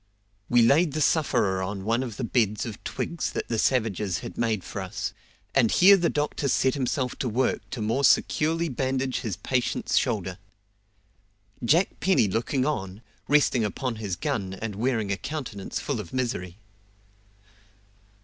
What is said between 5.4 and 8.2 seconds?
and here the doctor set himself to work to more